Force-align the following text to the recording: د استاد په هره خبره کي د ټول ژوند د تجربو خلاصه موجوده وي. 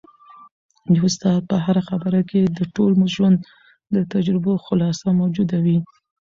د 0.93 0.95
استاد 1.07 1.41
په 1.49 1.55
هره 1.65 1.81
خبره 1.89 2.21
کي 2.29 2.41
د 2.57 2.59
ټول 2.75 2.91
ژوند 3.15 3.37
د 3.95 3.97
تجربو 4.13 4.53
خلاصه 4.65 5.07
موجوده 5.19 5.57
وي. 5.65 5.77